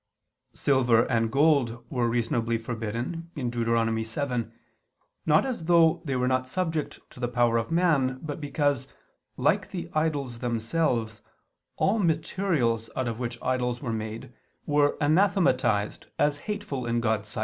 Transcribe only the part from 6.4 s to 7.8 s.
subject to the power of